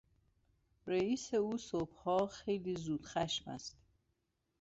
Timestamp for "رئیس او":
0.87-1.57